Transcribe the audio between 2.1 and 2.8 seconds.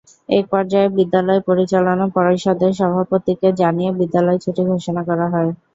পরিষদের